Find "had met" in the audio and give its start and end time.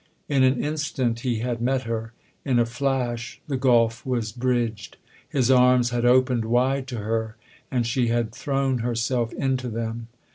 1.41-1.83